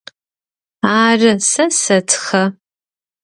Ары, 1.03 1.31
сэ 1.49 1.65
сэтхэ. 1.81 2.43